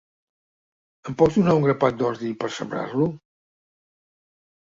Em 1.11 1.17
pots 1.19 1.37
donar 1.39 1.53
un 1.57 1.65
grapat 1.67 1.99
d'ordi, 1.99 2.31
per 2.45 2.49
sembrar-lo? 2.55 3.07